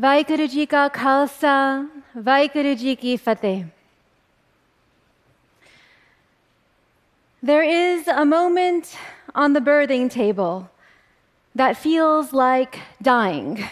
ਵਾਹਿਗੁਰੂ 0.00 0.44
ਜੀ 0.46 0.64
ਕਾ 0.66 0.86
ਖਾਲਸਾ 0.88 1.54
ਵਾਹਿਗੁਰੂ 2.24 2.74
ਜੀ 2.82 2.94
ਕੀ 2.96 3.16
ਫਤਿਹ 3.24 3.64
There 7.48 7.64
is 7.72 8.08
a 8.12 8.24
moment 8.30 8.88
on 9.42 9.54
the 9.56 9.62
birthing 9.66 10.08
table 10.14 10.56
that 11.60 11.78
feels 11.82 12.32
like 12.40 12.78
dying. 13.08 13.64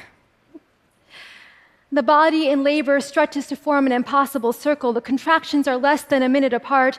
The 1.99 2.05
body 2.11 2.41
in 2.53 2.65
labor 2.69 2.96
stretches 3.09 3.51
to 3.51 3.59
form 3.67 3.91
an 3.91 3.95
impossible 3.99 4.55
circle. 4.61 4.96
The 4.99 5.05
contractions 5.11 5.71
are 5.73 5.77
less 5.77 6.05
than 6.12 6.27
a 6.29 6.30
minute 6.39 6.57
apart. 6.61 6.99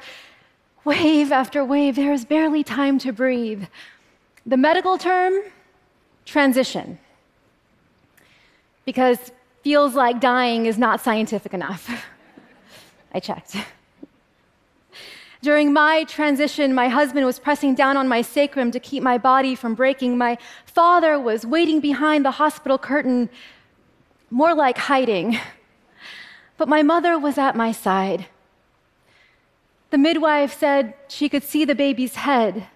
Wave 0.91 1.35
after 1.41 1.65
wave, 1.73 1.95
there 1.95 2.13
is 2.19 2.25
barely 2.35 2.63
time 2.63 2.99
to 3.05 3.15
breathe. 3.23 3.65
The 4.55 4.61
medical 4.67 4.99
term, 5.09 5.41
transition 6.35 6.99
because 8.84 9.32
feels 9.62 9.94
like 9.94 10.20
dying 10.20 10.66
is 10.66 10.78
not 10.78 11.00
scientific 11.00 11.54
enough. 11.54 11.90
I 13.14 13.20
checked. 13.20 13.56
During 15.40 15.72
my 15.72 16.04
transition, 16.04 16.74
my 16.74 16.88
husband 16.88 17.26
was 17.26 17.38
pressing 17.38 17.74
down 17.74 17.96
on 17.96 18.08
my 18.08 18.22
sacrum 18.22 18.70
to 18.70 18.80
keep 18.80 19.02
my 19.02 19.18
body 19.18 19.54
from 19.54 19.74
breaking. 19.74 20.16
My 20.16 20.38
father 20.64 21.18
was 21.18 21.44
waiting 21.44 21.80
behind 21.80 22.24
the 22.24 22.30
hospital 22.32 22.78
curtain, 22.78 23.28
more 24.30 24.54
like 24.54 24.78
hiding. 24.78 25.38
But 26.56 26.68
my 26.68 26.82
mother 26.82 27.18
was 27.18 27.36
at 27.36 27.56
my 27.56 27.72
side. 27.72 28.26
The 29.90 29.98
midwife 29.98 30.58
said 30.58 30.94
she 31.08 31.28
could 31.28 31.42
see 31.42 31.64
the 31.64 31.74
baby's 31.74 32.14
head 32.14 32.68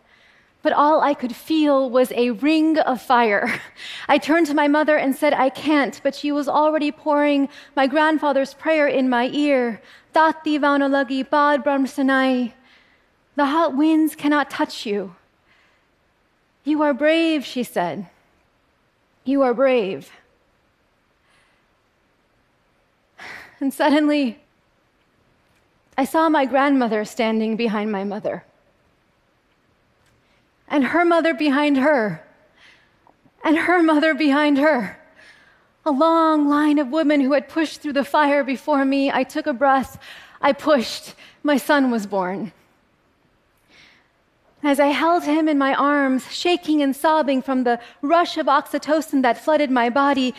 but 0.69 0.77
all 0.77 1.01
I 1.01 1.15
could 1.15 1.35
feel 1.35 1.89
was 1.89 2.13
a 2.13 2.33
ring 2.33 2.77
of 2.81 3.01
fire. 3.01 3.59
I 4.07 4.19
turned 4.19 4.49
to 4.49 4.55
my 4.55 4.69
mother 4.69 4.99
and 4.99 5.17
said, 5.17 5.33
I 5.33 5.49
can't, 5.49 5.99
but 6.03 6.15
she 6.15 6.31
was 6.31 6.47
already 6.47 6.93
pouring 6.93 7.49
my 7.75 7.87
grandfather's 7.87 8.53
prayer 8.53 8.87
in 8.87 9.09
my 9.09 9.31
ear. 9.33 9.81
Tati 10.13 10.59
vaunalagi 10.59 11.31
bad 11.31 11.65
brahmsanai. 11.65 12.53
The 13.35 13.47
hot 13.47 13.79
winds 13.79 14.15
cannot 14.15 14.51
touch 14.51 14.85
you. 14.85 15.17
You 16.65 16.83
are 16.83 16.93
brave, 16.93 17.47
she 17.47 17.63
said. 17.63 18.07
You 19.25 19.41
are 19.41 19.55
brave. 19.55 20.11
And 23.59 23.73
suddenly, 23.73 24.39
I 25.97 26.05
saw 26.05 26.29
my 26.29 26.45
grandmother 26.45 27.07
standing 27.07 27.57
behind 27.57 27.91
my 27.91 28.05
mother 28.05 28.45
and 30.69 30.85
her 30.85 31.05
mother 31.05 31.35
behind 31.35 31.77
her, 31.79 32.25
and 33.45 33.57
her 33.59 33.83
mother 33.83 34.15
behind 34.15 34.59
her. 34.59 34.99
A 35.87 35.91
long 35.91 36.49
line 36.49 36.79
of 36.79 36.89
women 36.89 37.21
who 37.21 37.33
had 37.33 37.49
pushed 37.49 37.81
through 37.81 37.95
the 37.95 38.05
fire 38.05 38.45
before 38.45 38.85
me. 38.85 39.11
I 39.11 39.23
took 39.23 39.47
a 39.47 39.53
breath, 39.53 39.99
I 40.41 40.53
pushed, 40.53 41.15
my 41.43 41.57
son 41.57 41.91
was 41.91 42.07
born. 42.07 42.53
As 44.63 44.81
I 44.81 44.89
held 44.89 45.25
him 45.25 45.49
in 45.49 45.57
my 45.57 45.73
arms, 45.75 46.33
shaking 46.33 46.83
and 46.83 46.95
sobbing 46.95 47.43
from 47.43 47.65
the 47.65 47.81
rush 48.03 48.37
of 48.37 48.47
oxytocin 48.47 49.23
that 49.23 49.43
flooded 49.43 49.71
my 49.71 49.89
body, 49.89 50.35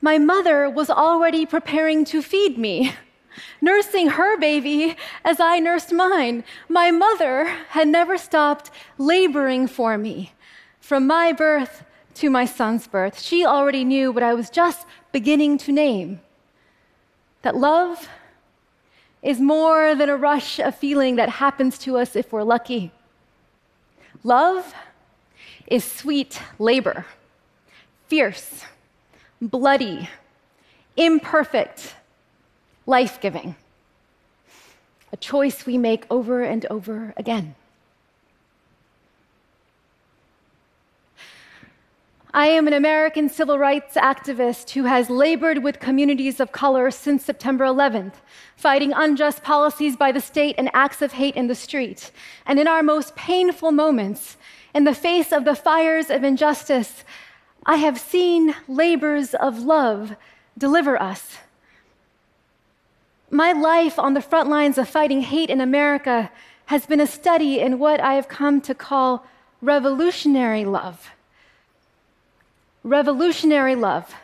my 0.00 0.18
mother 0.18 0.68
was 0.68 0.90
already 0.90 1.46
preparing 1.46 2.04
to 2.06 2.22
feed 2.22 2.58
me 2.58 2.92
nursing 3.60 4.10
her 4.10 4.38
baby 4.38 4.96
as 5.24 5.40
I 5.40 5.58
nursed 5.58 5.92
mine. 5.92 6.44
My 6.68 6.90
mother 6.90 7.46
had 7.70 7.88
never 7.88 8.18
stopped 8.18 8.70
laboring 8.98 9.66
for 9.66 9.96
me 9.98 10.32
from 10.80 11.06
my 11.06 11.32
birth 11.32 11.84
to 12.14 12.30
my 12.30 12.44
son's 12.44 12.86
birth. 12.86 13.20
She 13.20 13.44
already 13.44 13.84
knew 13.84 14.12
what 14.12 14.22
I 14.22 14.34
was 14.34 14.50
just 14.50 14.86
beginning 15.12 15.58
to 15.58 15.72
name 15.72 16.20
that 17.42 17.56
love 17.56 18.08
is 19.22 19.40
more 19.40 19.94
than 19.94 20.08
a 20.08 20.16
rush 20.16 20.58
of 20.58 20.74
feeling 20.74 21.16
that 21.16 21.28
happens 21.28 21.78
to 21.78 21.96
us 21.96 22.16
if 22.16 22.32
we're 22.32 22.42
lucky. 22.42 22.90
Love 24.24 24.74
is 25.66 25.84
sweet 25.84 26.40
labor, 26.58 27.06
fierce, 28.06 28.64
bloody, 29.40 30.08
imperfect 30.96 31.94
life 32.86 33.20
giving, 33.20 33.54
a 35.12 35.16
choice 35.16 35.66
we 35.66 35.78
make 35.78 36.04
over 36.10 36.42
and 36.42 36.66
over 36.66 37.14
again. 37.16 37.54
I 42.34 42.46
am 42.46 42.66
an 42.66 42.72
American 42.72 43.28
civil 43.28 43.58
rights 43.58 43.94
activist 43.94 44.70
who 44.70 44.84
has 44.84 45.10
labored 45.10 45.62
with 45.62 45.80
communities 45.80 46.40
of 46.40 46.50
color 46.50 46.90
since 46.90 47.26
September 47.26 47.64
11th, 47.64 48.14
fighting 48.56 48.94
unjust 48.94 49.42
policies 49.42 49.96
by 49.96 50.12
the 50.12 50.20
state 50.20 50.54
and 50.56 50.70
acts 50.72 51.02
of 51.02 51.12
hate 51.12 51.36
in 51.36 51.48
the 51.48 51.54
street. 51.54 52.10
And 52.46 52.58
in 52.58 52.66
our 52.66 52.82
most 52.82 53.14
painful 53.16 53.70
moments, 53.70 54.38
in 54.74 54.84
the 54.84 54.94
face 54.94 55.30
of 55.30 55.44
the 55.44 55.54
fires 55.54 56.08
of 56.08 56.24
injustice, 56.24 57.04
I 57.66 57.76
have 57.76 58.00
seen 58.00 58.54
labors 58.66 59.34
of 59.34 59.58
love 59.58 60.16
deliver 60.56 61.00
us 61.00 61.36
my 63.32 63.52
life 63.52 63.98
on 63.98 64.12
the 64.12 64.20
front 64.20 64.50
lines 64.50 64.76
of 64.76 64.86
fighting 64.86 65.22
hate 65.22 65.48
in 65.48 65.60
America 65.60 66.30
has 66.66 66.84
been 66.84 67.00
a 67.00 67.06
study 67.06 67.60
in 67.60 67.78
what 67.78 67.98
I 67.98 68.14
have 68.14 68.28
come 68.28 68.60
to 68.60 68.74
call 68.74 69.26
revolutionary 69.62 70.66
love. 70.66 71.10
Revolutionary 72.84 73.74
love 73.74 74.14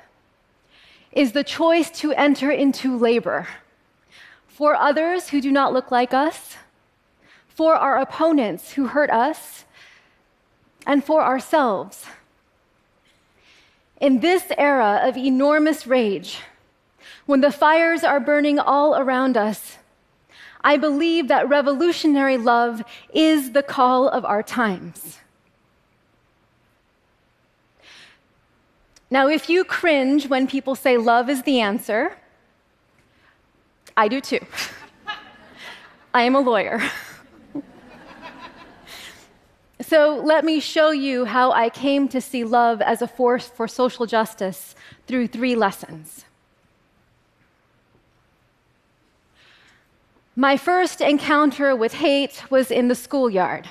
is 1.10 1.32
the 1.32 1.42
choice 1.42 1.90
to 1.90 2.12
enter 2.12 2.50
into 2.50 2.98
labor 2.98 3.48
for 4.46 4.74
others 4.74 5.30
who 5.30 5.40
do 5.40 5.50
not 5.50 5.72
look 5.72 5.90
like 5.90 6.12
us, 6.12 6.56
for 7.48 7.76
our 7.76 7.98
opponents 7.98 8.72
who 8.72 8.88
hurt 8.88 9.08
us, 9.08 9.64
and 10.86 11.02
for 11.02 11.22
ourselves. 11.22 12.04
In 14.00 14.20
this 14.20 14.44
era 14.58 15.00
of 15.02 15.16
enormous 15.16 15.86
rage, 15.86 16.40
when 17.28 17.42
the 17.42 17.52
fires 17.52 18.04
are 18.04 18.20
burning 18.20 18.58
all 18.58 18.96
around 18.96 19.36
us, 19.36 19.76
I 20.64 20.78
believe 20.78 21.28
that 21.28 21.46
revolutionary 21.46 22.38
love 22.38 22.82
is 23.12 23.52
the 23.52 23.62
call 23.62 24.08
of 24.08 24.24
our 24.24 24.42
times. 24.42 25.18
Now, 29.10 29.28
if 29.28 29.50
you 29.50 29.62
cringe 29.62 30.26
when 30.26 30.46
people 30.46 30.74
say 30.74 30.96
love 30.96 31.28
is 31.28 31.42
the 31.42 31.60
answer, 31.60 32.16
I 33.94 34.08
do 34.08 34.22
too. 34.22 34.40
I 36.14 36.22
am 36.22 36.34
a 36.34 36.40
lawyer. 36.40 36.80
so 39.82 40.18
let 40.24 40.46
me 40.46 40.60
show 40.60 40.92
you 40.92 41.26
how 41.26 41.52
I 41.52 41.68
came 41.68 42.08
to 42.08 42.22
see 42.22 42.44
love 42.44 42.80
as 42.80 43.02
a 43.02 43.06
force 43.06 43.48
for 43.48 43.68
social 43.68 44.06
justice 44.06 44.74
through 45.06 45.26
three 45.26 45.54
lessons. 45.54 46.24
My 50.40 50.56
first 50.56 51.00
encounter 51.00 51.74
with 51.74 51.94
hate 51.94 52.44
was 52.48 52.70
in 52.70 52.86
the 52.86 52.94
schoolyard. 52.94 53.68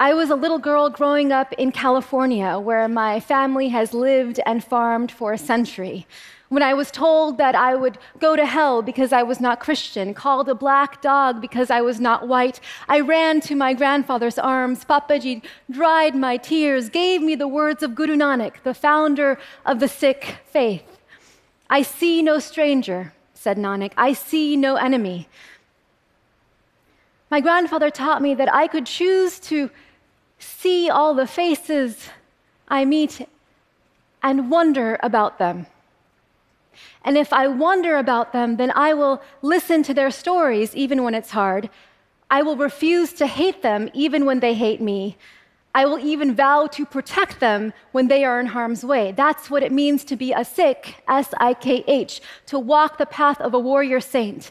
I 0.00 0.14
was 0.14 0.30
a 0.30 0.34
little 0.34 0.58
girl 0.58 0.90
growing 0.90 1.30
up 1.30 1.52
in 1.52 1.70
California, 1.70 2.58
where 2.58 2.88
my 2.88 3.20
family 3.20 3.68
has 3.68 3.94
lived 3.94 4.40
and 4.44 4.64
farmed 4.64 5.12
for 5.12 5.32
a 5.32 5.38
century. 5.38 6.08
When 6.48 6.60
I 6.60 6.74
was 6.74 6.90
told 6.90 7.38
that 7.38 7.54
I 7.54 7.76
would 7.76 7.98
go 8.18 8.34
to 8.34 8.44
hell 8.44 8.82
because 8.82 9.12
I 9.12 9.22
was 9.22 9.38
not 9.38 9.60
Christian, 9.60 10.12
called 10.12 10.48
a 10.48 10.56
black 10.56 11.00
dog 11.00 11.40
because 11.40 11.70
I 11.70 11.82
was 11.82 12.00
not 12.00 12.26
white, 12.26 12.58
I 12.88 12.98
ran 12.98 13.40
to 13.42 13.54
my 13.54 13.72
grandfather's 13.72 14.40
arms. 14.40 14.84
Papaji 14.84 15.44
dried 15.70 16.16
my 16.16 16.36
tears, 16.36 16.88
gave 16.88 17.22
me 17.22 17.36
the 17.36 17.46
words 17.46 17.84
of 17.84 17.94
Guru 17.94 18.16
Nanak, 18.16 18.64
the 18.64 18.74
founder 18.74 19.38
of 19.64 19.78
the 19.78 19.86
Sikh 19.86 20.38
faith. 20.46 20.98
I 21.70 21.82
see 21.82 22.22
no 22.22 22.40
stranger, 22.40 23.12
said 23.34 23.56
Nanak. 23.56 23.92
I 23.96 24.14
see 24.14 24.56
no 24.56 24.74
enemy. 24.74 25.28
My 27.30 27.40
grandfather 27.40 27.90
taught 27.90 28.22
me 28.22 28.34
that 28.34 28.52
I 28.54 28.66
could 28.66 28.86
choose 28.86 29.38
to 29.40 29.70
see 30.38 30.88
all 30.88 31.14
the 31.14 31.26
faces 31.26 32.08
I 32.68 32.84
meet 32.84 33.28
and 34.22 34.50
wonder 34.50 34.98
about 35.02 35.38
them. 35.38 35.66
And 37.04 37.16
if 37.16 37.32
I 37.32 37.48
wonder 37.48 37.96
about 37.96 38.32
them, 38.32 38.56
then 38.56 38.72
I 38.74 38.94
will 38.94 39.22
listen 39.42 39.82
to 39.84 39.94
their 39.94 40.10
stories 40.10 40.74
even 40.74 41.02
when 41.02 41.14
it's 41.14 41.30
hard. 41.30 41.70
I 42.30 42.42
will 42.42 42.56
refuse 42.56 43.12
to 43.14 43.26
hate 43.26 43.62
them 43.62 43.90
even 43.94 44.24
when 44.24 44.40
they 44.40 44.54
hate 44.54 44.80
me. 44.80 45.16
I 45.74 45.86
will 45.86 45.98
even 45.98 46.34
vow 46.34 46.66
to 46.68 46.86
protect 46.86 47.40
them 47.40 47.72
when 47.92 48.08
they 48.08 48.24
are 48.24 48.40
in 48.40 48.46
harm's 48.46 48.84
way. 48.84 49.12
That's 49.12 49.50
what 49.50 49.62
it 49.62 49.70
means 49.70 50.04
to 50.04 50.16
be 50.16 50.32
a 50.32 50.44
Sikh, 50.44 50.96
S 51.06 51.32
I 51.38 51.54
K 51.54 51.84
H, 51.86 52.20
to 52.46 52.58
walk 52.58 52.98
the 52.98 53.06
path 53.06 53.40
of 53.40 53.54
a 53.54 53.58
warrior 53.58 54.00
saint. 54.00 54.50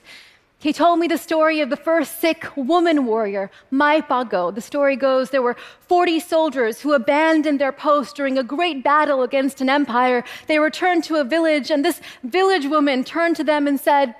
He 0.59 0.73
told 0.73 0.97
me 0.97 1.07
the 1.07 1.19
story 1.19 1.61
of 1.61 1.69
the 1.69 1.77
first 1.77 2.19
Sikh 2.19 2.57
woman 2.57 3.05
warrior, 3.05 3.51
Mai 3.69 4.01
Bhago. 4.01 4.53
The 4.53 4.61
story 4.61 4.95
goes 4.95 5.29
there 5.29 5.43
were 5.43 5.55
40 5.81 6.19
soldiers 6.19 6.81
who 6.81 6.93
abandoned 6.93 7.61
their 7.61 7.71
post 7.71 8.15
during 8.15 8.39
a 8.39 8.43
great 8.43 8.83
battle 8.83 9.21
against 9.21 9.61
an 9.61 9.69
empire. 9.69 10.23
They 10.47 10.57
returned 10.57 11.03
to 11.05 11.17
a 11.17 11.23
village, 11.23 11.69
and 11.69 11.85
this 11.85 12.01
village 12.23 12.65
woman 12.65 13.03
turned 13.03 13.35
to 13.35 13.43
them 13.43 13.67
and 13.67 13.79
said, 13.79 14.15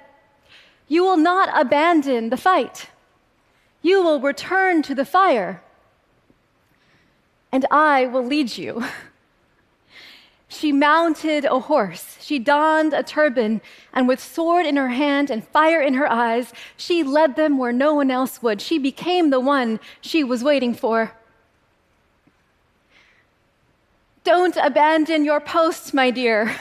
You 0.88 1.04
will 1.04 1.18
not 1.18 1.50
abandon 1.60 2.30
the 2.30 2.38
fight. 2.38 2.90
You 3.82 4.04
will 4.04 4.20
return 4.20 4.84
to 4.84 4.94
the 4.94 5.06
fire, 5.06 5.64
and 7.52 7.66
I 7.72 8.06
will 8.06 8.26
lead 8.26 8.58
you. 8.58 8.84
She 10.50 10.72
mounted 10.72 11.44
a 11.46 11.60
horse. 11.60 12.18
She 12.22 12.40
donned 12.40 12.94
a 12.94 13.04
turban, 13.04 13.62
and 13.94 14.08
with 14.08 14.22
sword 14.22 14.66
in 14.66 14.78
her 14.78 14.90
hand 14.90 15.30
and 15.30 15.46
fire 15.46 15.82
in 15.82 15.94
her 15.96 16.10
eyes, 16.10 16.54
she 16.78 17.04
led 17.04 17.36
them 17.36 17.58
where 17.58 17.74
no 17.74 17.94
one 17.94 18.10
else 18.10 18.42
would. 18.42 18.62
She 18.62 18.78
became 18.80 19.30
the 19.30 19.42
one 19.42 19.80
she 20.00 20.24
was 20.24 20.44
waiting 20.44 20.74
for. 20.74 21.12
Don't 24.24 24.58
abandon 24.58 25.26
your 25.26 25.40
post, 25.40 25.94
my 25.94 26.12
dear. 26.12 26.56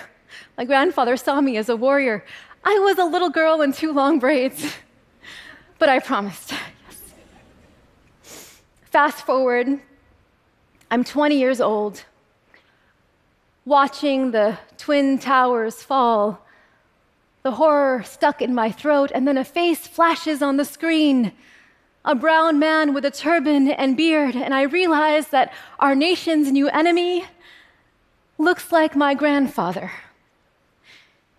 My 0.58 0.64
grandfather 0.64 1.16
saw 1.16 1.40
me 1.40 1.56
as 1.56 1.68
a 1.68 1.76
warrior. 1.76 2.24
I 2.64 2.78
was 2.80 2.98
a 2.98 3.04
little 3.04 3.30
girl 3.30 3.62
in 3.62 3.72
two 3.72 3.92
long 3.92 4.18
braids, 4.18 4.74
but 5.78 5.88
I 5.88 6.00
promised. 6.00 6.52
Yes. 8.22 8.62
Fast 8.84 9.24
forward, 9.24 9.80
I'm 10.90 11.04
20 11.04 11.38
years 11.38 11.60
old 11.60 12.04
watching 13.66 14.30
the 14.30 14.56
Twin 14.78 15.18
Towers 15.18 15.82
fall. 15.82 16.40
The 17.42 17.50
horror 17.52 18.02
stuck 18.04 18.40
in 18.40 18.54
my 18.54 18.70
throat, 18.70 19.10
and 19.14 19.28
then 19.28 19.36
a 19.36 19.44
face 19.44 19.86
flashes 19.86 20.40
on 20.40 20.56
the 20.56 20.64
screen 20.64 21.32
a 22.06 22.14
brown 22.14 22.56
man 22.56 22.94
with 22.94 23.04
a 23.04 23.10
turban 23.10 23.68
and 23.68 23.96
beard, 23.96 24.36
and 24.36 24.54
I 24.54 24.62
realize 24.62 25.28
that 25.28 25.52
our 25.80 25.96
nation's 25.96 26.52
new 26.52 26.68
enemy 26.68 27.24
looks 28.38 28.70
like 28.70 28.94
my 28.94 29.12
grandfather. 29.12 29.90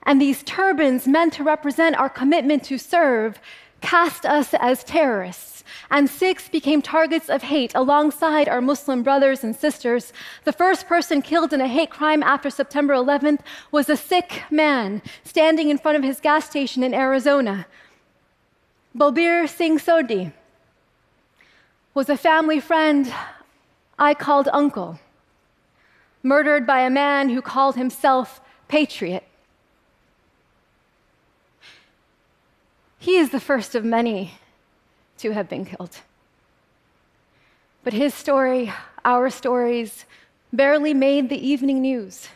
And 0.04 0.22
these 0.22 0.44
turbans, 0.44 1.08
meant 1.08 1.34
to 1.34 1.44
represent 1.44 1.96
our 1.96 2.10
commitment 2.10 2.66
to 2.66 2.78
serve, 2.78 3.40
cast 3.82 4.26
us 4.26 4.54
as 4.54 4.84
terrorists 4.84 5.58
and 5.90 6.10
Sikhs 6.10 6.50
became 6.50 6.82
targets 6.82 7.30
of 7.30 7.44
hate 7.44 7.74
alongside 7.76 8.50
our 8.50 8.62
Muslim 8.62 9.04
brothers 9.04 9.44
and 9.44 9.56
sisters. 9.56 10.12
The 10.44 10.54
first 10.54 10.88
person 10.88 11.22
killed 11.22 11.54
in 11.54 11.62
a 11.62 11.68
hate 11.68 11.90
crime 11.90 12.24
after 12.24 12.50
September 12.50 12.94
11th 12.94 13.40
was 13.72 13.90
a 13.90 13.98
Sikh 13.98 14.44
man 14.52 15.02
standing 15.24 15.70
in 15.70 15.78
front 15.78 15.98
of 15.98 16.04
his 16.04 16.20
gas 16.20 16.46
station 16.46 16.84
in 16.84 16.94
Arizona. 16.94 17.66
Balbir 18.98 19.48
Singh 19.48 19.78
Sodhi 19.78 20.34
was 21.94 22.10
a 22.10 22.18
family 22.18 22.60
friend 22.60 23.14
I 24.00 24.14
called 24.14 24.50
uncle, 24.54 25.00
murdered 26.24 26.68
by 26.68 26.82
a 26.82 26.90
man 26.90 27.30
who 27.30 27.42
called 27.42 27.76
himself 27.76 28.42
patriot. 28.68 29.27
He 33.00 33.18
is 33.18 33.30
the 33.30 33.40
first 33.40 33.76
of 33.76 33.84
many 33.84 34.34
to 35.20 35.32
have 35.32 35.50
been 35.50 35.66
killed. 35.66 36.02
But 37.84 37.94
his 37.94 38.14
story, 38.14 38.74
our 39.06 39.30
stories, 39.30 40.06
barely 40.52 40.94
made 40.94 41.30
the 41.30 41.48
evening 41.48 41.82
news. 41.82 42.28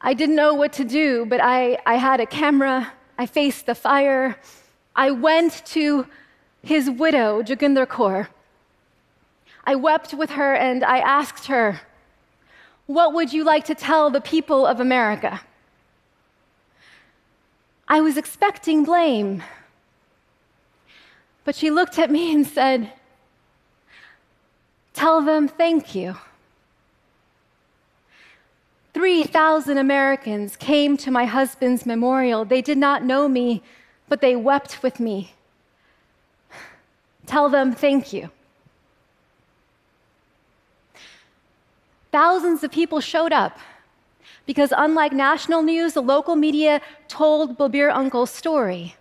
I 0.00 0.12
didn't 0.12 0.36
know 0.36 0.54
what 0.54 0.74
to 0.74 0.84
do, 0.84 1.24
but 1.24 1.40
I, 1.42 1.78
I 1.86 1.94
had 1.94 2.20
a 2.20 2.26
camera. 2.26 2.92
I 3.16 3.26
faced 3.26 3.66
the 3.66 3.74
fire. 3.74 4.36
I 4.94 5.10
went 5.10 5.64
to 5.66 6.06
his 6.62 6.90
widow, 6.90 7.42
Joginder 7.42 7.86
Kaur. 7.86 8.28
I 9.64 9.76
wept 9.76 10.12
with 10.12 10.30
her 10.30 10.54
and 10.54 10.84
I 10.84 10.98
asked 10.98 11.46
her, 11.46 11.80
What 12.86 13.14
would 13.14 13.32
you 13.32 13.44
like 13.44 13.64
to 13.64 13.74
tell 13.74 14.10
the 14.10 14.20
people 14.20 14.66
of 14.66 14.80
America? 14.80 15.40
I 17.86 18.00
was 18.00 18.16
expecting 18.16 18.84
blame. 18.84 19.42
But 21.44 21.54
she 21.54 21.70
looked 21.70 21.98
at 21.98 22.10
me 22.10 22.32
and 22.34 22.46
said, 22.46 22.92
Tell 24.94 25.20
them 25.20 25.48
thank 25.48 25.94
you. 25.94 26.16
3,000 28.94 29.76
Americans 29.76 30.54
came 30.54 30.96
to 30.98 31.10
my 31.10 31.24
husband's 31.24 31.84
memorial. 31.84 32.44
They 32.44 32.62
did 32.62 32.78
not 32.78 33.02
know 33.02 33.28
me, 33.28 33.60
but 34.08 34.20
they 34.20 34.36
wept 34.36 34.84
with 34.84 35.00
me. 35.00 35.34
Tell 37.26 37.48
them 37.48 37.72
thank 37.72 38.12
you. 38.12 38.30
Thousands 42.12 42.62
of 42.62 42.70
people 42.70 43.00
showed 43.00 43.32
up 43.32 43.58
because, 44.46 44.72
unlike 44.76 45.12
national 45.12 45.62
news, 45.62 45.94
the 45.94 46.02
local 46.02 46.36
media 46.36 46.80
told 47.08 47.56
Balbir 47.56 47.90
Uncle's 47.90 48.30
story. 48.30 48.96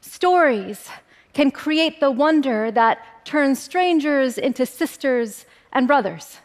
Stories 0.00 0.88
can 1.32 1.50
create 1.50 2.00
the 2.00 2.10
wonder 2.10 2.70
that 2.70 3.24
turns 3.24 3.58
strangers 3.58 4.38
into 4.38 4.64
sisters 4.64 5.46
and 5.72 5.86
brothers. 5.86 6.38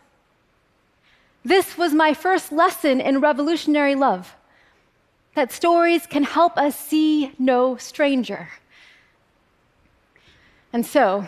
This 1.46 1.78
was 1.78 1.94
my 1.94 2.14
first 2.14 2.52
lesson 2.52 3.00
in 3.00 3.22
revolutionary 3.22 3.96
love 3.96 4.36
that 5.36 5.52
stories 5.52 6.06
can 6.06 6.24
help 6.24 6.58
us 6.58 6.78
see 6.78 7.32
no 7.38 7.78
stranger. 7.78 8.50
And 10.74 10.86
so, 10.86 11.28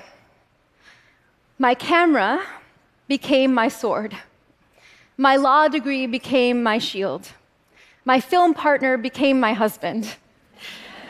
my 1.58 1.74
camera 1.76 2.42
became 3.08 3.54
my 3.54 3.68
sword. 3.68 4.18
My 5.22 5.36
law 5.36 5.68
degree 5.68 6.08
became 6.08 6.64
my 6.64 6.80
shield. 6.80 7.28
My 8.06 8.20
film 8.20 8.56
partner 8.56 8.98
became 8.98 9.40
my 9.40 9.54
husband. 9.54 10.16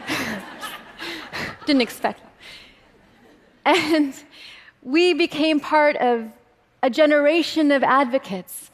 Didn't 1.66 1.81
expect 1.81 2.19
That. 3.63 3.78
and 3.78 4.13
we 4.84 5.13
became 5.13 5.62
part 5.62 5.96
of 5.96 6.30
a 6.84 6.90
generation 6.90 7.72
of 7.72 7.84
advocates 7.84 8.69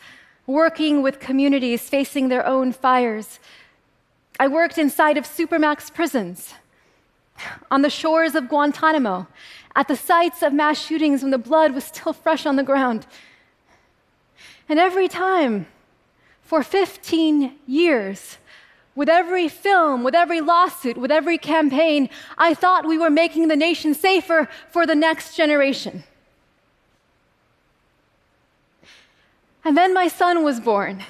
working 0.48 1.04
with 1.04 1.20
communities 1.20 1.88
facing 1.88 2.30
their 2.30 2.44
own 2.44 2.72
fires. 2.72 3.40
I 4.40 4.48
worked 4.48 4.80
inside 4.80 5.18
of 5.20 5.26
Supermax 5.26 5.94
prisons, 5.94 6.56
on 7.70 7.84
the 7.84 7.92
shores 7.92 8.34
of 8.34 8.50
Guantanamo, 8.50 9.28
at 9.76 9.88
the 9.88 9.96
sites 9.96 10.42
of 10.42 10.52
mass 10.52 10.84
shootings 10.84 11.22
when 11.22 11.30
the 11.30 11.38
blood 11.38 11.76
was 11.76 11.84
still 11.84 12.14
fresh 12.14 12.48
on 12.48 12.56
the 12.56 12.64
ground. 12.64 13.06
And 14.70 14.80
every 14.80 15.08
time, 15.08 15.68
for 16.42 16.64
15 16.64 17.56
years, 17.66 18.38
with 18.96 19.10
every 19.10 19.48
film, 19.48 20.04
with 20.04 20.16
every 20.16 20.42
lawsuit, 20.42 20.98
with 20.98 21.12
every 21.12 21.38
campaign, 21.38 22.10
I 22.38 22.54
thought 22.54 22.88
we 22.88 22.98
were 22.98 23.10
making 23.10 23.48
the 23.48 23.56
nation 23.56 23.94
safer 23.94 24.50
for 24.70 24.86
the 24.86 24.96
next 24.96 25.36
generation. 25.36 26.04
And 29.64 29.78
then 29.78 29.94
my 29.94 30.08
son 30.08 30.44
was 30.44 30.60
born. 30.60 31.04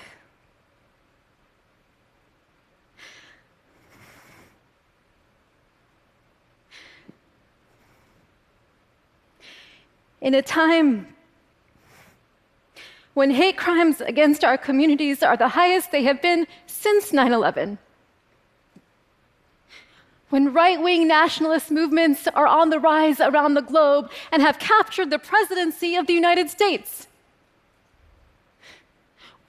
In 10.20 10.34
a 10.34 10.41
time 10.41 11.15
when 13.17 13.31
hate 13.31 13.57
crimes 13.57 14.00
against 14.00 14.43
our 14.43 14.59
communities 14.59 15.24
are 15.24 15.36
the 15.36 15.47
highest 15.47 15.91
they 15.91 16.03
have 16.03 16.21
been 16.21 16.45
since 16.67 17.12
9 17.12 17.33
11. 17.33 17.79
When 20.29 20.53
right 20.53 20.79
wing 20.79 21.07
nationalist 21.07 21.71
movements 21.71 22.27
are 22.36 22.45
on 22.45 22.69
the 22.69 22.79
rise 22.79 23.19
around 23.19 23.55
the 23.55 23.63
globe 23.63 24.12
and 24.31 24.43
have 24.43 24.59
captured 24.59 25.09
the 25.09 25.17
presidency 25.17 25.95
of 25.95 26.05
the 26.05 26.13
United 26.13 26.51
States. 26.51 27.07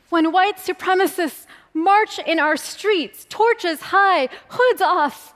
When 0.09 0.33
white 0.33 0.57
supremacists 0.57 1.45
march 1.75 2.19
in 2.21 2.39
our 2.39 2.57
streets, 2.57 3.27
torches 3.29 3.83
high, 3.83 4.31
hoods 4.49 4.81
off. 4.81 5.35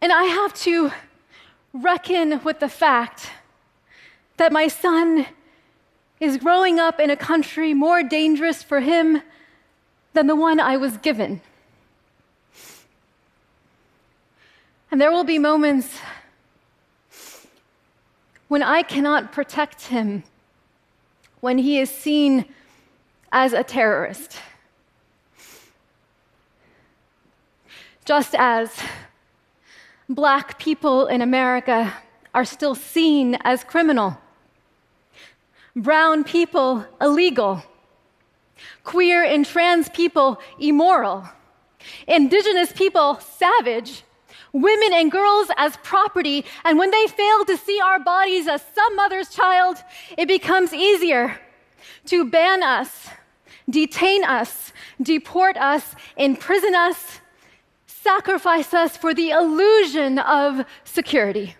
And 0.00 0.10
I 0.10 0.24
have 0.24 0.54
to 0.64 0.92
reckon 1.74 2.42
with 2.42 2.58
the 2.58 2.70
fact 2.70 3.32
that 4.38 4.50
my 4.50 4.66
son 4.66 5.26
is 6.20 6.36
growing 6.36 6.78
up 6.78 7.00
in 7.00 7.10
a 7.10 7.16
country 7.16 7.74
more 7.74 8.02
dangerous 8.02 8.62
for 8.62 8.80
him 8.80 9.22
than 10.12 10.26
the 10.26 10.36
one 10.36 10.60
I 10.60 10.76
was 10.76 10.96
given. 10.98 11.40
And 14.90 15.00
there 15.00 15.10
will 15.10 15.24
be 15.24 15.38
moments 15.38 15.98
when 18.48 18.62
I 18.62 18.82
cannot 18.82 19.32
protect 19.32 19.86
him, 19.86 20.22
when 21.40 21.58
he 21.58 21.78
is 21.78 21.90
seen 21.90 22.44
as 23.32 23.52
a 23.52 23.64
terrorist. 23.64 24.38
just 28.10 28.34
as 28.36 28.76
black 30.08 30.58
people 30.58 31.06
in 31.06 31.22
America 31.22 31.94
are 32.34 32.44
still 32.44 32.74
seen 32.74 33.36
as 33.42 33.62
criminal, 33.62 34.18
brown 35.76 36.24
people 36.24 36.84
illegal, 37.00 37.62
queer 38.84 39.24
and 39.24 39.46
trans 39.46 39.88
people 39.88 40.40
immoral, 40.58 41.28
indigenous 42.06 42.72
people 42.72 43.18
savage, 43.20 44.04
women 44.52 44.92
and 44.92 45.12
girls 45.12 45.48
as 45.56 45.76
property, 45.78 46.44
and 46.64 46.78
when 46.78 46.90
they 46.90 47.06
fail 47.06 47.44
to 47.44 47.56
see 47.56 47.80
our 47.80 48.00
bodies 48.00 48.48
as 48.48 48.64
some 48.74 48.96
mother's 48.96 49.28
child, 49.28 49.76
it 50.18 50.26
becomes 50.26 50.72
easier 50.72 51.38
to 52.06 52.28
ban 52.28 52.62
us, 52.62 53.08
detain 53.68 54.24
us, 54.24 54.72
deport 55.00 55.56
us, 55.56 55.94
imprison 56.16 56.74
us, 56.74 57.20
sacrifice 57.86 58.74
us 58.74 58.96
for 58.96 59.14
the 59.14 59.30
illusion 59.30 60.18
of 60.18 60.64
security. 60.84 61.54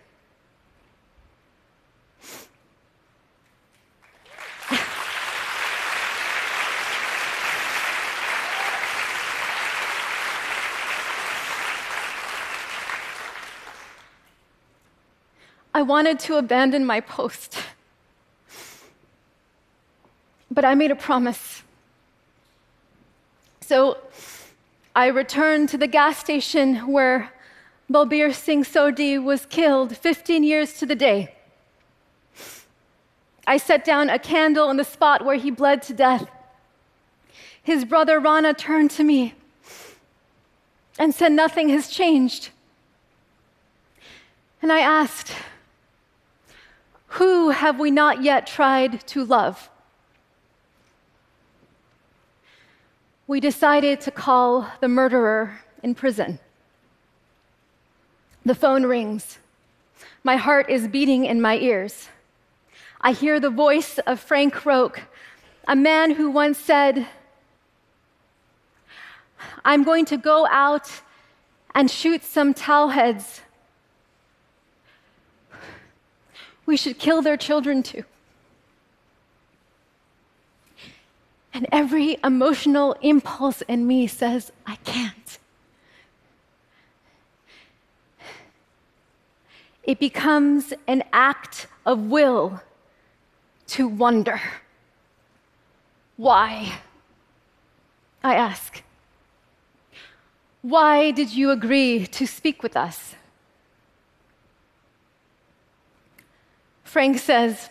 I 15.73 15.83
wanted 15.83 16.19
to 16.21 16.37
abandon 16.37 16.85
my 16.85 17.01
post. 17.01 17.57
But 20.51 20.65
I 20.65 20.75
made 20.75 20.91
a 20.91 20.97
promise. 20.97 21.63
So 23.61 23.99
I 24.97 25.07
returned 25.07 25.69
to 25.69 25.79
the 25.79 25.87
gas 25.87 26.19
station 26.19 26.91
where 26.91 27.33
Balbir 27.91 28.35
Singh 28.35 28.65
Sodhi 28.65 29.23
was 29.23 29.47
killed 29.47 29.97
15 29.97 30.43
years 30.43 30.73
to 30.75 30.87
the 30.87 30.97
day. 30.97 31.35
I 33.47 33.57
set 33.57 33.85
down 33.85 34.11
a 34.11 34.19
candle 34.19 34.69
on 34.69 34.77
the 34.77 34.85
spot 34.85 35.25
where 35.25 35.37
he 35.37 35.51
bled 35.51 35.83
to 35.83 35.95
death. 35.95 36.29
His 37.63 37.85
brother 37.85 38.19
Rana 38.19 38.55
turned 38.55 38.91
to 38.93 39.05
me 39.05 39.35
and 40.99 41.15
said, 41.15 41.33
Nothing 41.33 41.69
has 41.69 41.89
changed. 41.89 42.51
And 44.63 44.73
I 44.73 44.81
asked, 44.81 45.33
Who 47.11 47.51
have 47.51 47.79
we 47.79 47.91
not 47.91 48.23
yet 48.23 48.47
tried 48.47 49.07
to 49.09 49.25
love? 49.25 49.71
we 53.31 53.39
decided 53.39 54.01
to 54.01 54.11
call 54.11 54.69
the 54.81 54.89
murderer 54.89 55.61
in 55.85 55.95
prison. 55.95 56.41
The 58.45 58.57
phone 58.57 58.85
rings. 58.85 59.39
My 60.25 60.35
heart 60.35 60.69
is 60.69 60.89
beating 60.89 61.27
in 61.27 61.41
my 61.41 61.57
ears. 61.59 62.09
I 63.01 63.13
hear 63.13 63.39
the 63.39 63.49
voice 63.49 64.01
of 64.01 64.19
Frank 64.19 64.67
Roque, 64.67 65.03
a 65.69 65.77
man 65.77 66.17
who 66.17 66.29
once 66.29 66.59
said, 66.59 67.07
I'm 69.65 69.85
going 69.85 70.07
to 70.07 70.17
go 70.17 70.49
out 70.49 70.91
and 71.73 71.89
shoot 71.89 72.25
some 72.25 72.53
towelheads. 72.53 73.43
We 76.71 76.77
should 76.77 77.01
kill 77.01 77.21
their 77.21 77.37
children 77.37 77.83
too. 77.83 78.05
And 81.53 81.67
every 81.73 82.17
emotional 82.23 82.95
impulse 83.01 83.61
in 83.63 83.89
me 83.89 84.07
says, 84.07 84.53
I 84.65 84.77
can't. 84.85 85.39
It 89.83 89.99
becomes 89.99 90.73
an 90.87 91.03
act 91.13 91.67
of 91.85 92.03
will 92.03 92.63
to 93.75 93.89
wonder. 93.89 94.41
Why? 96.17 96.79
I 98.23 98.37
ask. 98.37 98.81
Why 100.63 101.11
did 101.11 101.35
you 101.35 101.51
agree 101.51 102.07
to 102.07 102.29
speak 102.29 102.63
with 102.63 102.77
us? 102.77 103.17
Frank 106.91 107.21
says, 107.21 107.71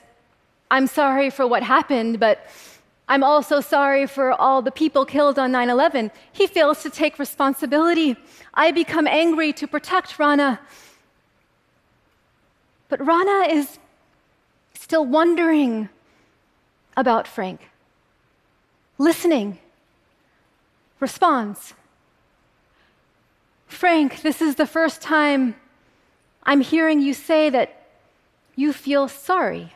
I'm 0.72 0.88
sorry 0.88 1.30
for 1.30 1.46
what 1.46 1.62
happened, 1.62 2.22
but 2.22 2.48
I'm 3.10 3.22
also 3.22 3.60
sorry 3.60 4.08
for 4.08 4.32
all 4.32 4.62
the 4.62 4.72
people 4.72 5.04
killed 5.04 5.38
on 5.38 5.52
9 5.52 5.70
11. 5.70 6.10
He 6.32 6.48
fails 6.48 6.82
to 6.84 6.90
take 6.90 7.20
responsibility. 7.20 8.16
I 8.54 8.72
become 8.72 9.08
angry 9.08 9.52
to 9.52 9.68
protect 9.68 10.18
Rana. 10.20 10.62
But 12.88 13.06
Rana 13.06 13.54
is 13.54 13.78
still 14.74 15.06
wondering 15.06 15.90
about 16.96 17.28
Frank, 17.28 17.60
listening, 18.98 19.60
responds. 21.02 21.74
Frank, 23.68 24.22
this 24.22 24.42
is 24.42 24.56
the 24.56 24.66
first 24.66 25.02
time 25.02 25.56
I'm 26.44 26.62
hearing 26.62 27.02
you 27.02 27.14
say 27.14 27.50
that 27.50 27.79
you 28.60 28.74
feel 28.74 29.08
sorry. 29.08 29.74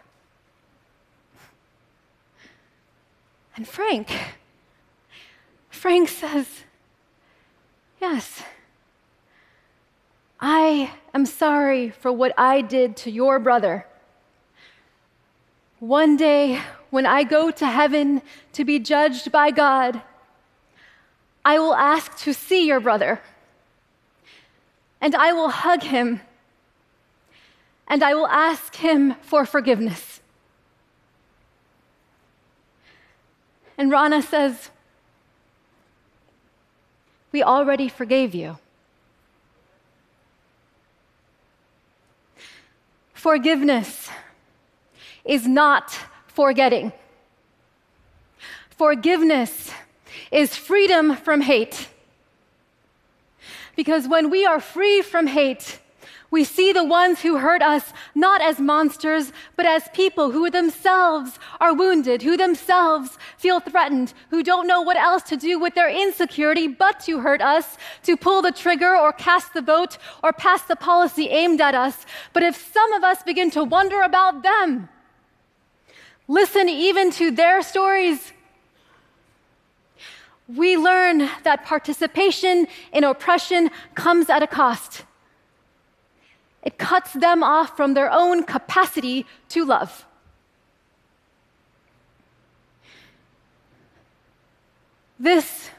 And 3.56 3.66
Frank, 3.66 4.10
Frank 5.70 6.10
says, 6.10 6.48
Yes, 8.02 8.44
I 10.38 10.92
am 11.14 11.26
sorry 11.26 11.92
for 11.92 12.12
what 12.12 12.34
I 12.38 12.60
did 12.60 12.98
to 12.98 13.10
your 13.10 13.40
brother. 13.40 13.86
One 15.80 16.18
day, 16.18 16.60
when 16.90 17.06
I 17.06 17.24
go 17.24 17.52
to 17.52 17.66
heaven 17.66 18.22
to 18.52 18.66
be 18.66 18.80
judged 18.80 19.32
by 19.32 19.52
God, 19.52 20.02
I 21.46 21.58
will 21.58 21.74
ask 21.74 22.18
to 22.20 22.34
see 22.34 22.68
your 22.68 22.82
brother, 22.82 23.22
and 25.00 25.16
I 25.16 25.32
will 25.32 25.50
hug 25.50 25.84
him, 25.84 26.20
and 27.88 28.04
I 28.04 28.14
will 28.14 28.28
ask 28.28 28.76
him 28.76 29.16
for 29.22 29.46
forgiveness. 29.46 30.22
And 33.78 33.92
Rana 33.92 34.22
says, 34.22 34.70
We 37.32 37.44
already 37.44 37.90
forgave 37.90 38.36
you. 38.36 38.58
Forgiveness 43.14 44.10
is 45.24 45.48
not 45.48 45.98
forgetting. 46.28 46.92
Forgiveness 48.70 49.72
is 50.32 50.56
freedom 50.56 51.16
from 51.16 51.42
hate. 51.42 51.88
Because 53.76 54.08
when 54.08 54.30
we 54.30 54.46
are 54.46 54.60
free 54.60 55.02
from 55.02 55.28
hate, 55.28 55.80
we 56.34 56.44
see 56.44 56.74
the 56.74 56.84
ones 56.84 57.22
who 57.22 57.38
hurt 57.38 57.62
us 57.62 57.94
not 58.16 58.42
as 58.42 58.60
monsters, 58.60 59.32
but 59.56 59.68
as 59.68 59.88
people 59.94 60.32
who 60.32 60.50
themselves 60.50 61.38
are 61.62 61.76
wounded, 61.76 62.24
who 62.24 62.36
themselves 62.36 63.20
feel 63.38 63.60
threatened, 63.60 64.16
who 64.32 64.42
don't 64.42 64.66
know 64.66 64.82
what 64.82 64.98
else 64.98 65.22
to 65.22 65.38
do 65.38 65.60
with 65.60 65.76
their 65.76 65.92
insecurity 65.92 66.68
but 66.68 67.00
to 67.02 67.20
hurt 67.20 67.40
us, 67.40 67.78
to 68.02 68.18
pull 68.18 68.42
the 68.42 68.52
trigger 68.52 68.98
or 68.98 69.14
cast 69.14 69.54
the 69.54 69.62
vote 69.62 70.00
or 70.24 70.34
pass 70.34 70.64
the 70.64 70.76
policy 70.76 71.30
aimed 71.30 71.62
at 71.62 71.76
us. 71.76 72.04
But 72.34 72.42
if 72.42 72.56
some 72.74 72.94
of 72.94 73.04
us 73.04 73.22
begin 73.22 73.52
to 73.52 73.64
wonder 73.64 74.02
about 74.02 74.42
them, 74.42 74.90
listen 76.28 76.68
even 76.68 77.12
to 77.12 77.30
their 77.30 77.62
stories, 77.62 78.34
we 80.48 80.78
learn 80.78 81.30
that 81.44 81.64
participation 81.64 82.66
in 82.92 83.04
oppression 83.04 83.70
comes 83.94 84.32
at 84.32 84.42
a 84.42 84.48
cost. 84.48 85.04
It 86.64 86.78
cuts 86.78 87.14
them 87.14 87.44
off 87.44 87.76
from 87.76 87.94
their 87.94 88.10
own 88.12 88.44
capacity 88.44 89.26
to 89.50 89.66
love. 89.66 90.06
This 95.20 95.70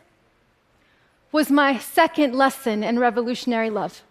was 1.32 1.50
my 1.50 1.78
second 1.78 2.34
lesson 2.34 2.84
in 2.84 2.98
revolutionary 2.98 3.70
love. 3.70 4.02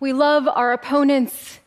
We 0.00 0.12
love 0.12 0.48
our 0.48 0.72
opponents 0.72 1.60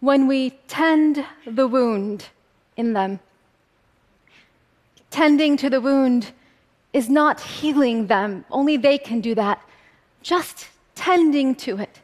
when 0.00 0.26
we 0.26 0.50
tend 0.68 1.24
the 1.46 1.68
wound 1.68 2.28
in 2.76 2.92
them. 2.92 3.20
Tending 5.10 5.56
to 5.58 5.70
the 5.70 5.80
wound 5.80 6.32
is 6.92 7.08
not 7.08 7.40
healing 7.40 8.06
them, 8.06 8.44
only 8.50 8.76
they 8.76 8.98
can 8.98 9.20
do 9.20 9.34
that. 9.34 9.62
Just 10.22 10.68
tending 11.04 11.54
to 11.54 11.78
it 11.78 12.00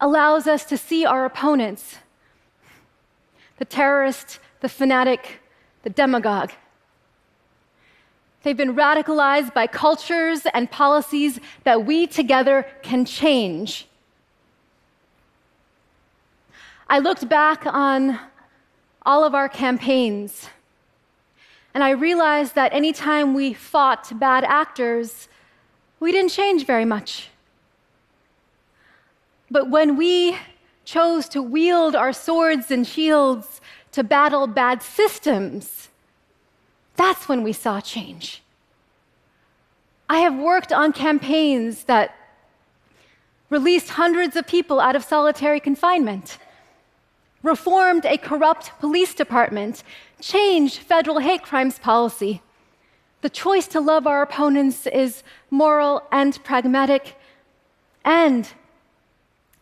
allows 0.00 0.46
us 0.46 0.64
to 0.64 0.76
see 0.76 1.04
our 1.04 1.24
opponents 1.24 1.98
the 3.58 3.64
terrorist, 3.64 4.40
the 4.60 4.68
fanatic, 4.68 5.40
the 5.84 5.90
demagogue 5.90 6.50
They've 8.44 8.54
been 8.54 8.76
radicalized 8.76 9.54
by 9.54 9.66
cultures 9.66 10.42
and 10.52 10.70
policies 10.70 11.40
that 11.64 11.86
we 11.86 12.06
together 12.06 12.66
can 12.82 13.06
change. 13.06 13.88
I 16.86 16.98
looked 16.98 17.26
back 17.26 17.64
on 17.64 18.20
all 19.06 19.24
of 19.24 19.34
our 19.34 19.48
campaigns, 19.48 20.50
and 21.72 21.82
I 21.82 21.90
realized 21.90 22.54
that 22.54 22.74
anytime 22.74 23.32
we 23.32 23.54
fought 23.54 24.12
bad 24.18 24.44
actors, 24.44 25.28
we 25.98 26.12
didn't 26.12 26.30
change 26.30 26.66
very 26.66 26.84
much. 26.84 27.30
But 29.50 29.70
when 29.70 29.96
we 29.96 30.36
chose 30.84 31.28
to 31.30 31.42
wield 31.42 31.96
our 31.96 32.12
swords 32.12 32.70
and 32.70 32.86
shields 32.86 33.60
to 33.92 34.04
battle 34.04 34.46
bad 34.46 34.82
systems, 34.82 35.88
that's 36.96 37.28
when 37.28 37.42
we 37.42 37.52
saw 37.52 37.80
change. 37.80 38.42
I 40.08 40.18
have 40.18 40.36
worked 40.36 40.72
on 40.72 40.92
campaigns 40.92 41.84
that 41.84 42.14
released 43.50 43.90
hundreds 43.90 44.36
of 44.36 44.46
people 44.46 44.80
out 44.80 44.96
of 44.96 45.04
solitary 45.04 45.60
confinement, 45.60 46.38
reformed 47.42 48.04
a 48.04 48.18
corrupt 48.18 48.72
police 48.80 49.14
department, 49.14 49.82
changed 50.20 50.78
federal 50.78 51.18
hate 51.18 51.42
crimes 51.42 51.78
policy. 51.78 52.42
The 53.22 53.30
choice 53.30 53.66
to 53.68 53.80
love 53.80 54.06
our 54.06 54.22
opponents 54.22 54.86
is 54.86 55.22
moral 55.50 56.02
and 56.10 56.42
pragmatic, 56.44 57.16
and 58.04 58.48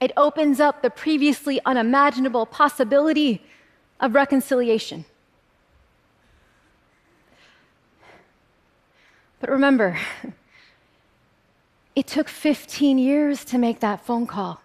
it 0.02 0.10
opens 0.16 0.58
up 0.58 0.82
the 0.82 0.90
previously 0.90 1.60
unimaginable 1.64 2.44
possibility 2.44 3.40
of 4.00 4.16
reconciliation. 4.16 5.04
But 9.38 9.48
remember, 9.48 9.96
it 11.94 12.08
took 12.08 12.28
15 12.28 12.98
years 12.98 13.44
to 13.44 13.58
make 13.58 13.78
that 13.78 14.04
phone 14.04 14.26
call. 14.26 14.60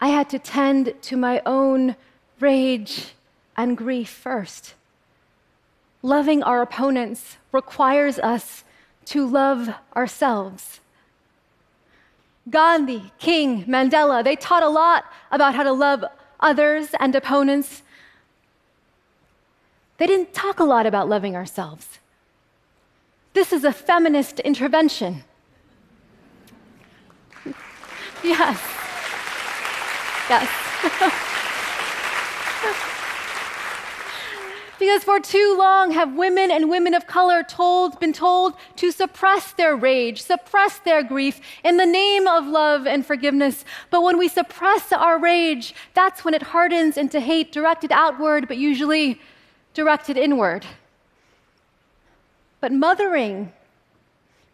I 0.00 0.08
had 0.08 0.28
to 0.30 0.40
tend 0.40 0.94
to 1.02 1.16
my 1.16 1.40
own 1.46 1.94
rage 2.40 3.14
and 3.56 3.76
grief 3.76 4.10
first. 4.10 4.74
Loving 6.02 6.42
our 6.42 6.62
opponents 6.62 7.36
requires 7.52 8.18
us 8.18 8.64
to 9.04 9.24
love 9.24 9.72
ourselves. 9.94 10.80
Gandhi, 12.50 13.12
King, 13.18 13.64
Mandela, 13.64 14.24
they 14.24 14.36
taught 14.36 14.62
a 14.62 14.68
lot 14.68 15.04
about 15.30 15.54
how 15.54 15.62
to 15.62 15.72
love 15.72 16.04
others 16.40 16.88
and 16.98 17.14
opponents. 17.14 17.82
They 19.98 20.06
didn't 20.06 20.34
talk 20.34 20.58
a 20.58 20.64
lot 20.64 20.86
about 20.86 21.08
loving 21.08 21.36
ourselves. 21.36 22.00
This 23.34 23.52
is 23.52 23.64
a 23.64 23.72
feminist 23.72 24.40
intervention. 24.40 25.24
yes. 28.24 28.60
Yes. 30.28 31.28
because 34.82 35.04
for 35.04 35.20
too 35.20 35.54
long 35.56 35.92
have 35.92 36.16
women 36.16 36.50
and 36.50 36.68
women 36.68 36.92
of 36.92 37.06
color 37.06 37.44
told, 37.44 38.00
been 38.00 38.12
told 38.12 38.54
to 38.74 38.90
suppress 38.90 39.52
their 39.52 39.76
rage, 39.76 40.20
suppress 40.20 40.80
their 40.80 41.04
grief 41.04 41.40
in 41.62 41.76
the 41.76 41.86
name 41.86 42.26
of 42.26 42.48
love 42.48 42.84
and 42.84 43.06
forgiveness. 43.06 43.64
But 43.90 44.02
when 44.02 44.18
we 44.18 44.26
suppress 44.26 44.90
our 44.90 45.20
rage, 45.20 45.72
that's 45.94 46.24
when 46.24 46.34
it 46.34 46.42
hardens 46.42 46.96
into 46.96 47.20
hate 47.20 47.52
directed 47.52 47.92
outward, 47.92 48.48
but 48.48 48.56
usually 48.56 49.20
directed 49.72 50.16
inward. 50.16 50.66
But 52.60 52.72
mothering 52.72 53.52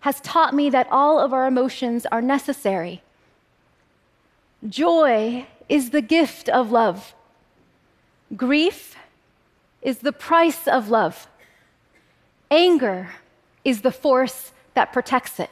has 0.01 0.21
taught 0.21 0.53
me 0.53 0.69
that 0.69 0.89
all 0.91 1.19
of 1.19 1.33
our 1.33 1.47
emotions 1.47 2.05
are 2.13 2.21
necessary. 2.21 3.01
Joy 4.69 5.47
is 5.71 5.89
the 5.89 6.03
gift 6.03 6.51
of 6.51 6.71
love. 6.71 7.15
Grief 8.37 8.95
is 9.89 10.01
the 10.01 10.13
price 10.13 10.69
of 10.69 10.91
love. 10.91 11.27
Anger 12.51 13.09
is 13.65 13.81
the 13.81 13.91
force 13.91 14.53
that 14.75 14.93
protects 14.93 15.41
it. 15.41 15.49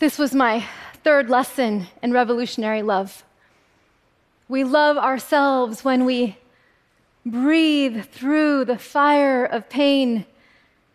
This 0.00 0.18
was 0.18 0.34
my 0.34 0.66
third 1.02 1.30
lesson 1.30 1.86
in 2.02 2.12
revolutionary 2.12 2.82
love. 2.82 3.24
We 4.50 4.64
love 4.64 4.98
ourselves 4.98 5.82
when 5.82 6.04
we 6.04 6.36
breathe 7.24 8.04
through 8.04 8.66
the 8.66 8.78
fire 8.78 9.46
of 9.46 9.70
pain 9.70 10.26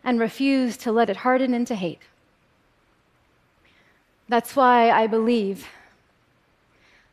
and 0.04 0.20
refuse 0.20 0.78
to 0.78 0.92
let 0.92 1.10
it 1.10 1.18
harden 1.18 1.56
into 1.56 1.74
hate. 1.74 2.04
That's 4.30 4.56
why 4.56 4.92
I 4.92 5.08
believe 5.08 5.66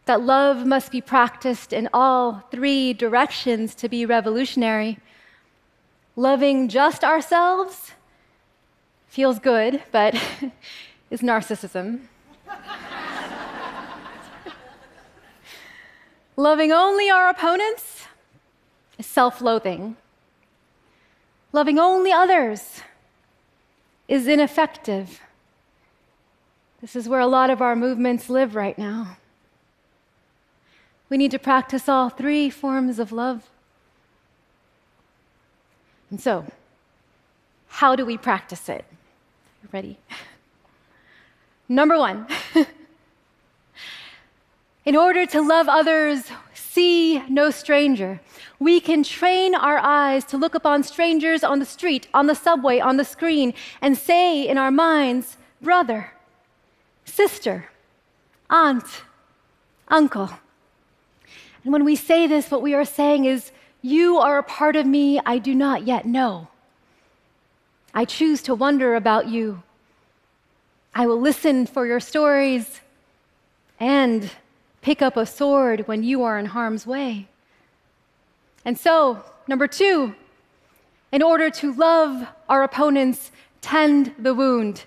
that 0.05 0.21
love 0.23 0.67
must 0.67 0.91
be 0.91 1.01
practiced 1.01 1.73
in 1.73 1.89
all 1.93 2.43
three 2.51 2.93
directions 2.93 3.75
to 3.77 3.89
be 3.89 4.05
revolutionary. 4.05 4.99
Loving 6.17 6.69
just 6.69 7.05
ourselves 7.05 7.93
feels 9.07 9.39
good, 9.39 9.83
but 9.93 10.15
is 11.11 11.21
narcissism. 11.21 12.01
Loving 16.37 16.73
only 16.73 17.11
our 17.11 17.29
opponents 17.29 18.07
is 18.99 19.07
self 19.07 19.41
loathing. 19.41 19.97
Loving 21.53 21.79
only 21.79 22.11
others 22.11 22.81
is 24.09 24.27
ineffective. 24.27 25.21
This 26.81 26.97
is 26.97 27.09
where 27.09 27.21
a 27.21 27.27
lot 27.27 27.51
of 27.51 27.63
our 27.63 27.77
movements 27.77 28.29
live 28.29 28.57
right 28.57 28.77
now. 28.77 29.17
We 31.13 31.19
need 31.19 31.33
to 31.33 31.39
practice 31.39 31.91
all 31.91 32.09
three 32.09 32.49
forms 32.49 32.99
of 32.99 33.13
love. 33.13 33.51
And 36.09 36.19
so, 36.19 36.47
how 37.69 37.95
do 37.95 38.07
we 38.07 38.17
practice 38.17 38.67
it? 38.71 38.87
You 39.63 39.69
Ready? 39.71 39.99
Number 41.69 41.99
one, 41.99 42.27
in 44.87 44.97
order 44.97 45.27
to 45.27 45.43
love 45.43 45.69
others, 45.69 46.31
see 46.55 47.23
no 47.29 47.51
stranger. 47.51 48.23
We 48.59 48.81
can 48.81 49.03
train 49.03 49.55
our 49.55 49.77
eyes 49.77 50.25
to 50.31 50.39
look 50.39 50.55
upon 50.55 50.83
strangers 50.83 51.45
on 51.45 51.59
the 51.59 51.67
street, 51.67 52.09
on 52.15 52.27
the 52.27 52.35
subway, 52.35 52.81
on 52.81 52.97
the 52.97 53.05
screen, 53.05 53.53
and 53.83 53.99
say 53.99 54.49
in 54.49 54.57
our 54.57 54.71
minds, 54.71 55.37
brother, 55.61 56.15
sister, 57.05 57.69
aunt, 58.49 59.03
uncle. 59.89 60.31
And 61.65 61.73
when 61.73 61.85
we 61.85 61.97
say 61.97 62.27
this, 62.27 62.51
what 62.51 62.63
we 62.63 62.75
are 62.75 62.85
saying 62.85 63.25
is, 63.25 63.53
You 63.81 64.19
are 64.19 64.39
a 64.39 64.43
part 64.43 64.77
of 64.77 64.87
me 64.87 65.21
I 65.25 65.39
do 65.39 65.55
not 65.55 65.87
yet 65.87 66.07
know. 66.07 66.49
I 67.95 68.05
choose 68.05 68.43
to 68.43 68.55
wonder 68.55 68.95
about 68.95 69.29
you. 69.29 69.63
I 70.95 71.07
will 71.07 71.21
listen 71.21 71.67
for 71.67 71.87
your 71.87 72.01
stories 72.01 72.81
and 73.79 74.31
pick 74.81 75.03
up 75.03 75.17
a 75.17 75.27
sword 75.27 75.87
when 75.87 76.03
you 76.03 76.23
are 76.23 76.39
in 76.39 76.47
harm's 76.47 76.87
way. 76.87 77.29
And 78.65 78.79
so, 78.79 79.25
number 79.49 79.67
two, 79.67 80.15
in 81.11 81.23
order 81.23 81.51
to 81.51 81.73
love 81.73 82.29
our 82.49 82.63
opponents, 82.63 83.31
tend 83.61 84.15
the 84.19 84.35
wound. 84.35 84.85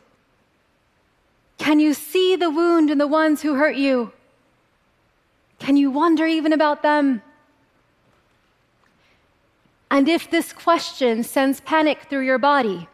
Can 1.57 1.79
you 1.79 1.93
see 1.93 2.35
the 2.35 2.49
wound 2.49 2.89
in 2.89 2.97
the 2.97 3.07
ones 3.07 3.41
who 3.41 3.55
hurt 3.55 3.75
you? 3.75 4.11
Can 5.59 5.77
you 5.77 5.91
wonder 5.91 6.25
even 6.25 6.53
about 6.53 6.83
them? 6.83 7.21
And 9.89 10.09
if 10.09 10.29
this 10.29 10.51
question 10.51 11.23
sends 11.23 11.61
panic 11.61 12.07
through 12.09 12.25
your 12.25 12.37
body, 12.37 12.87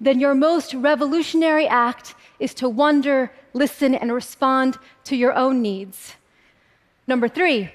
then 0.00 0.20
your 0.20 0.34
most 0.34 0.74
revolutionary 0.74 1.66
act 1.66 2.14
is 2.38 2.54
to 2.54 2.68
wonder, 2.68 3.32
listen, 3.52 3.94
and 3.94 4.12
respond 4.12 4.78
to 5.04 5.16
your 5.16 5.32
own 5.32 5.62
needs. 5.62 6.14
Number 7.06 7.28
three, 7.28 7.70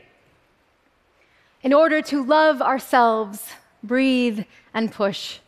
in 1.64 1.74
order 1.74 2.02
to 2.04 2.24
love 2.24 2.62
ourselves, 2.62 3.48
breathe 3.82 4.46
and 4.74 4.92
push. 4.92 5.40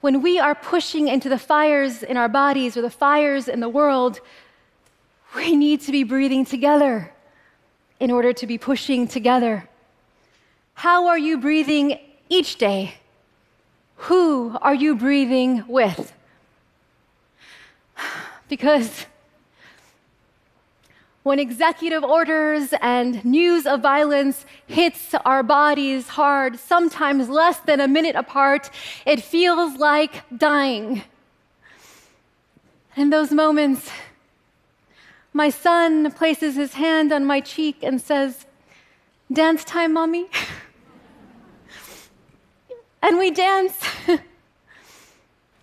When 0.00 0.22
we 0.22 0.38
are 0.38 0.54
pushing 0.54 1.08
into 1.08 1.28
the 1.28 1.38
fires 1.38 2.02
in 2.02 2.16
our 2.16 2.28
bodies 2.28 2.76
or 2.76 2.82
the 2.82 2.90
fires 2.90 3.48
in 3.48 3.60
the 3.60 3.68
world, 3.68 4.20
we 5.34 5.56
need 5.56 5.80
to 5.82 5.92
be 5.92 6.04
breathing 6.04 6.44
together 6.44 7.12
in 8.00 8.10
order 8.10 8.32
to 8.32 8.46
be 8.46 8.58
pushing 8.58 9.06
together. 9.06 9.68
How 10.74 11.06
are 11.08 11.18
you 11.18 11.38
breathing 11.38 11.98
each 12.28 12.56
day? 12.56 12.94
Who 14.08 14.56
are 14.62 14.74
you 14.74 14.96
breathing 14.96 15.64
with? 15.68 16.12
Because 18.48 19.06
when 21.22 21.38
executive 21.38 22.02
orders 22.02 22.74
and 22.80 23.24
news 23.24 23.64
of 23.64 23.80
violence 23.80 24.44
hits 24.66 25.14
our 25.24 25.44
bodies 25.44 26.08
hard, 26.08 26.58
sometimes 26.58 27.28
less 27.28 27.60
than 27.60 27.78
a 27.78 27.86
minute 27.86 28.16
apart, 28.16 28.70
it 29.06 29.22
feels 29.22 29.76
like 29.76 30.24
dying. 30.36 31.02
In 32.96 33.10
those 33.10 33.30
moments, 33.30 33.88
my 35.32 35.50
son 35.50 36.10
places 36.12 36.56
his 36.56 36.74
hand 36.74 37.12
on 37.12 37.24
my 37.24 37.40
cheek 37.40 37.82
and 37.82 38.00
says, 38.00 38.46
Dance 39.32 39.64
time, 39.64 39.92
mommy. 39.92 40.28
and 43.02 43.18
we 43.18 43.30
dance. 43.30 43.80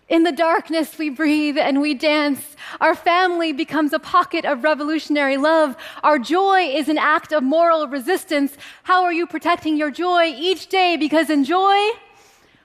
In 0.10 0.24
the 0.24 0.32
darkness, 0.32 0.98
we 0.98 1.10
breathe 1.10 1.58
and 1.58 1.82
we 1.82 1.94
dance. 1.94 2.56
Our 2.80 2.96
family 2.96 3.52
becomes 3.52 3.92
a 3.92 4.00
pocket 4.00 4.46
of 4.46 4.64
revolutionary 4.64 5.36
love. 5.36 5.76
Our 6.02 6.18
joy 6.18 6.62
is 6.62 6.88
an 6.88 6.98
act 6.98 7.34
of 7.34 7.44
moral 7.44 7.86
resistance. 7.90 8.56
How 8.84 9.04
are 9.04 9.12
you 9.12 9.28
protecting 9.28 9.76
your 9.76 9.92
joy 9.92 10.28
each 10.28 10.68
day? 10.68 10.96
Because 10.96 11.30
in 11.30 11.44
joy, 11.44 11.90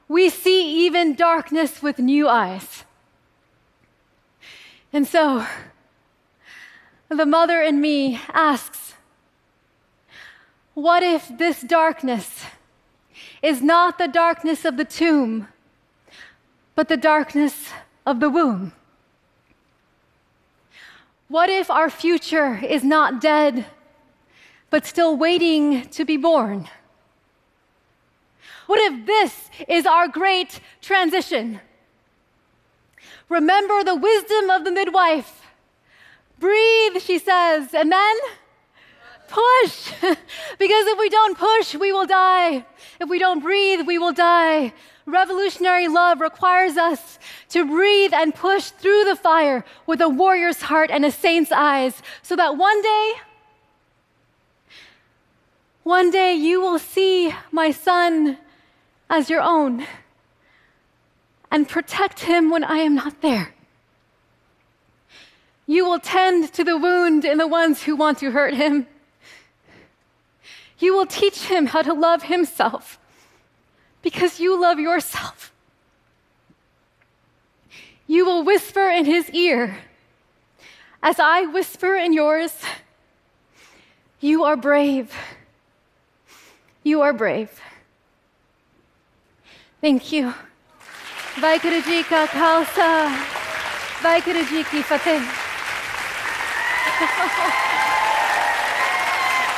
we 0.06 0.28
see 0.28 0.86
even 0.86 1.16
darkness 1.16 1.82
with 1.82 1.98
new 1.98 2.28
eyes. 2.28 2.84
And 4.92 5.04
so, 5.06 5.44
the 7.16 7.26
mother 7.26 7.60
in 7.60 7.80
me 7.80 8.20
asks, 8.32 8.94
What 10.74 11.02
if 11.02 11.30
this 11.38 11.60
darkness 11.60 12.44
is 13.42 13.62
not 13.62 13.98
the 13.98 14.08
darkness 14.08 14.64
of 14.64 14.76
the 14.76 14.84
tomb? 14.84 15.48
but 16.74 16.88
the 16.88 16.96
darkness 16.96 17.70
of 18.06 18.20
the 18.20 18.30
womb? 18.30 18.72
What 21.28 21.48
if 21.48 21.70
our 21.70 21.88
future 21.88 22.56
is 22.62 22.84
not 22.84 23.20
dead, 23.20 23.66
but 24.70 24.86
still 24.86 25.16
waiting 25.16 25.82
to 25.88 26.04
be 26.04 26.16
born? 26.16 26.68
What 28.66 28.80
if 28.80 29.06
this 29.06 29.50
is 29.68 29.86
our 29.86 30.08
great 30.08 30.60
transition? 30.80 31.60
Remember 33.28 33.82
the 33.82 33.94
wisdom 33.94 34.50
of 34.50 34.64
the 34.64 34.72
midwife. 34.72 35.41
Breathe, 36.42 37.00
she 37.00 37.20
says, 37.20 37.72
and 37.72 37.92
then 37.92 38.16
push. 39.28 39.92
because 40.58 40.86
if 40.88 40.98
we 40.98 41.08
don't 41.08 41.38
push, 41.38 41.76
we 41.76 41.92
will 41.92 42.04
die. 42.04 42.66
If 43.00 43.08
we 43.08 43.20
don't 43.20 43.38
breathe, 43.38 43.86
we 43.86 43.96
will 43.96 44.12
die. 44.12 44.72
Revolutionary 45.06 45.86
love 45.86 46.20
requires 46.20 46.76
us 46.76 47.20
to 47.50 47.64
breathe 47.64 48.12
and 48.12 48.34
push 48.34 48.70
through 48.70 49.04
the 49.04 49.14
fire 49.14 49.64
with 49.86 50.00
a 50.00 50.08
warrior's 50.08 50.62
heart 50.62 50.90
and 50.90 51.04
a 51.04 51.12
saint's 51.12 51.52
eyes 51.52 52.02
so 52.22 52.34
that 52.34 52.56
one 52.56 52.82
day, 52.82 53.12
one 55.84 56.10
day 56.10 56.34
you 56.34 56.60
will 56.60 56.80
see 56.80 57.32
my 57.52 57.70
son 57.70 58.36
as 59.08 59.30
your 59.30 59.42
own 59.42 59.86
and 61.52 61.68
protect 61.68 62.18
him 62.20 62.50
when 62.50 62.64
I 62.64 62.78
am 62.78 62.96
not 62.96 63.22
there. 63.22 63.54
You 65.66 65.84
will 65.84 66.00
tend 66.00 66.52
to 66.54 66.64
the 66.64 66.76
wound 66.76 67.24
in 67.24 67.38
the 67.38 67.46
ones 67.46 67.82
who 67.82 67.96
want 67.96 68.18
to 68.18 68.30
hurt 68.30 68.54
him. 68.54 68.86
You 70.78 70.94
will 70.94 71.06
teach 71.06 71.44
him 71.44 71.66
how 71.66 71.82
to 71.82 71.92
love 71.92 72.24
himself 72.24 72.98
because 74.02 74.40
you 74.40 74.60
love 74.60 74.80
yourself. 74.80 75.52
You 78.06 78.26
will 78.26 78.42
whisper 78.44 78.90
in 78.90 79.04
his 79.04 79.30
ear, 79.30 79.78
as 81.02 81.18
I 81.18 81.46
whisper 81.46 81.94
in 81.94 82.12
yours, 82.12 82.52
You 84.20 84.44
are 84.44 84.56
brave. 84.56 85.12
You 86.84 87.02
are 87.02 87.12
brave. 87.12 87.50
Thank 89.80 90.12
you. 90.12 90.32
Waheguru 91.42 91.82
ji 91.82 92.04
ka 92.04 92.26
khalsa. 92.26 93.10
Waheguru 94.02 94.48
ji 94.48 94.62
ki 94.62 94.82
fateh. 94.82 95.41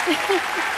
Thank 0.07 0.29
you. 0.31 0.74